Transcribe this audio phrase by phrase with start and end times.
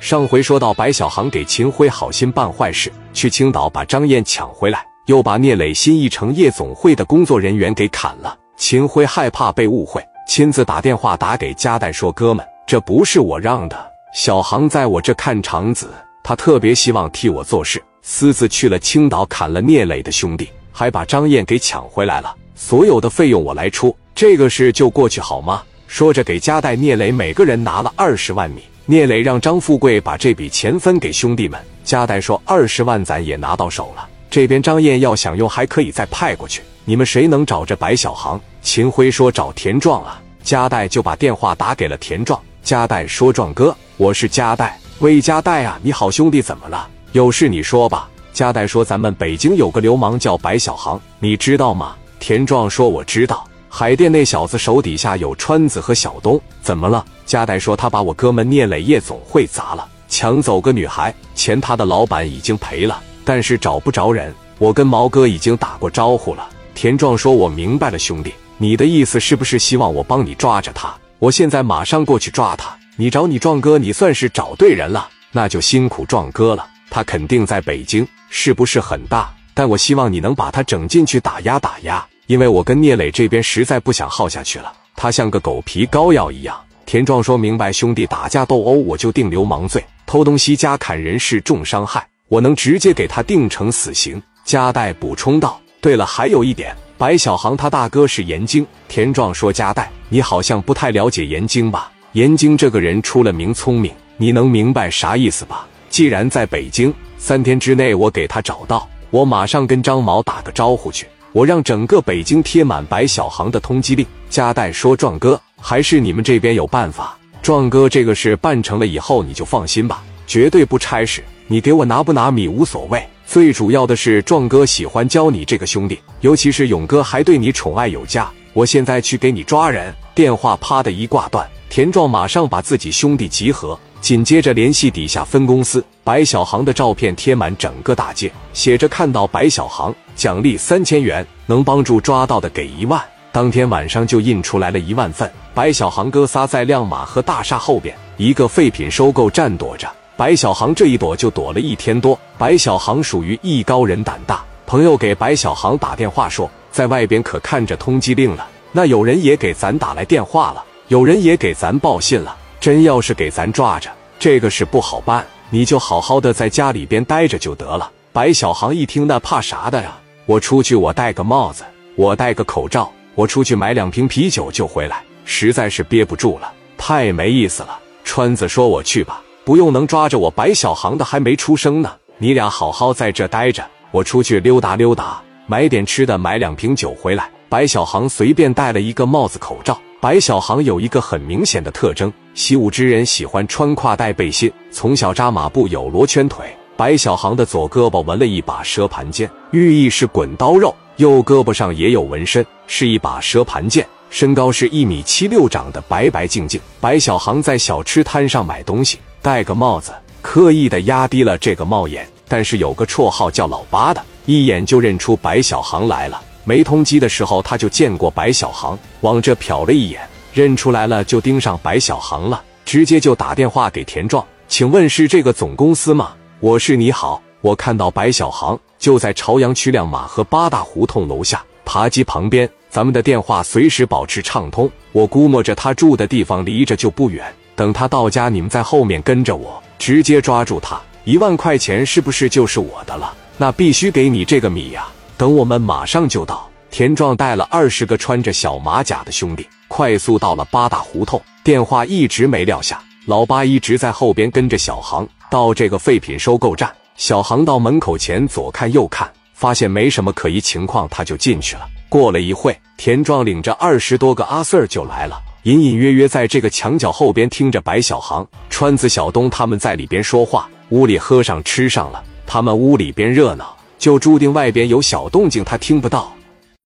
[0.00, 8.34] 上回说到白小航给秦辉好心办坏事，去青岛把张燕抢回来，又把聂磊新一城夜总会的工作人员给砍了。
[8.56, 13.76] 秦辉害怕被误会，亲自打电话打给加代说：“哥们，这不是我让的，
[14.14, 15.90] 小航在我这看场子，
[16.24, 22.34] 他特别希望替我做事，私自去了青岛砍了聂磊的兄弟，还把张燕给抢回来了。
[22.54, 28.62] 所有的费用我来出，这个事就过去好吗？”说着给加代、聂磊每个人拿了二十万米。
[28.90, 31.60] 聂磊让张富贵把这笔钱分给兄弟们。
[31.84, 36.60] 加代说：“二十万咱也拿到手了，这边张燕要想用，还可以再派过去。
[36.84, 42.40] 你们谁能找着白小航？”秦辉说：“找田壮啊。”加代就把电话打给了田壮。
[42.64, 46.88] 加代说：“壮哥，我是加代，魏加代啊，你好兄弟怎么了？
[47.12, 57.04] 有事你说吧。”加代说：“咱们北京有个流氓叫白小航，你知道吗？”田壮说：“我知道。”海淀那小子手底下有川子和小东，怎么了？
[57.24, 64.34] 加代说他把我哥们聂磊夜总会砸了，抢走个女孩，钱他的老板已经赔了，但是找不着人。
[64.58, 66.48] 我跟毛哥已经打过招呼了。
[66.74, 70.92] 田壮说：“我明白了，兄弟，你的意思是不是希望我帮你抓着他？
[71.20, 72.76] 我现在马上过去抓他。
[72.96, 76.66] 你找你壮哥，你算是找对人了，那就辛苦壮哥了。
[76.90, 79.32] 他肯定在北京，是不是很大？
[79.54, 86.56] 但我希望你能把他整进去打压打压。”因为我跟聂磊这边实在不想耗下去了，他像个狗皮膏药一样。
[86.86, 94.22] 田壮说明白，兄弟打架斗殴我就定流氓罪，偷东西加砍人是重伤害，我能直接给他定成死刑。
[94.44, 101.90] 加代补充道：“对了，还有一点，白小航他大哥是严京。”田壮说：“加代，你好像不太了解严京吧？
[102.12, 105.66] 严京这个人出了名聪明，你能明白啥意思吧？
[105.88, 114.06] 既然在北京，三天之内我给他找到，我马上跟张毛打个招呼去。”我让整个北京贴满白小航的通缉令。
[114.28, 117.16] 加代说：“壮哥，还是你们这边有办法。
[117.42, 121.22] 壮哥，这个事办成了以后，你就放心吧，绝对不差事。
[121.46, 128.30] 你给我拿不拿米无所谓，最主要的是壮哥喜欢教你这个兄弟，尤其是勇哥还对你宠爱有加。
[128.52, 133.78] 我现在去给你抓人。”电话啪的一挂断，田壮马上把自己兄弟集合。
[134.00, 143.00] 紧接着联系底下分公司，白小航的照片贴满整个大街，写着看到白小航奖励三千元，能帮助抓到的给一万。
[143.30, 145.30] 当天晚上就印出来了一万份。
[145.54, 152.18] 白小航哥仨在亮马河大厦后边一个废品收购站躲着，白小航这一躲就躲了一天多。
[152.38, 158.48] 白小航属于艺高人胆大，朋友给白小航打电话说，在外边可看着通缉令了。
[158.72, 162.36] 那有人也给咱打来电话了，有人也给咱报信了。
[162.60, 167.90] 真要是给咱抓着，这个事不好办，你就好好的在家里边待着就得了。
[168.12, 169.96] 白小航一听，那怕啥的呀？
[170.26, 171.64] 我出去，我戴个帽子，
[171.96, 175.02] 我戴个口罩，我出去买两瓶啤酒就回来。
[175.24, 177.78] 实在是憋不住了，太没意思了。
[178.04, 187.30] 川子说：“我去吧，不用能抓着我。”白小航的还没出生呢，你俩好好在这待着，我出去溜达溜达，买点吃的，买两瓶酒回来。
[187.48, 189.80] 白小航随便戴了一个帽子、口罩。
[190.00, 196.46] 白小航有一个很明显的特征，习武之人喜欢穿胯带背心，从小扎马步，有罗圈腿。
[196.74, 203.86] 白小航的左胳膊纹了一把蛇盘剑，寓意是滚刀肉；右胳膊上也有纹身，是一把蛇盘剑。
[204.08, 206.58] 身高是一米七六，长得白白净净。
[206.80, 216.22] 白小航在小吃摊上买东西，戴个帽子，刻意的压低了这个帽檐，但是有个绰号叫老八的，一眼就认出白小航来了。
[216.44, 220.00] 没通缉的时候，他就见过白小航，往这瞟了一眼，
[220.32, 226.12] 认出来了，就盯上白小航了，直接就打电话给田壮，请问是这个总公司吗？
[226.40, 237.24] 我是你好，我看到白小航就在朝阳区亮马河八大胡同楼下扒鸡旁边，咱们的电话随时保持畅通，我估摸着他住的地方离着就不远，
[237.54, 243.12] 等他到家，你们在后面跟着我，直接抓住他，一万块钱是不是就是我的了？
[243.36, 244.88] 那必须给你这个米呀！
[245.20, 246.48] 等我们马上就到。
[246.70, 251.20] 田壮带了二十个穿着小马甲的兄弟，快速到了八大胡同。
[251.44, 256.74] 电话一直没撂下，老八一直在后边跟着小航到这个废品收购站。
[256.96, 261.68] 小航到门口前左看右看，发现没什么可疑情况，他就进去了。
[261.90, 270.48] 过了一会，田壮领着二十多个阿 Sir 就来了，隐隐约约在这个墙角后边听着白小航、川子、小东他们在里边说话。
[270.70, 273.54] 屋里喝上吃上了，他们屋里边热闹。
[273.80, 276.14] 就注定外边有小动静，他听不到。